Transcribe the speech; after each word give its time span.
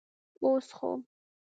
اوس 0.43 0.67
خو. 0.77 0.91